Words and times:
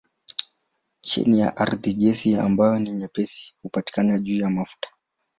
Chini 1.01 1.39
ya 1.39 1.57
ardhi 1.57 1.93
gesi 1.93 2.35
ambayo 2.37 2.79
ni 2.79 2.91
nyepesi 2.91 3.53
hupatikana 3.63 4.17
juu 4.17 4.39
ya 4.39 4.49
mafuta. 4.49 4.89